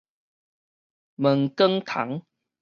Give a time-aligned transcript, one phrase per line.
[1.13, 2.23] 毛管蟲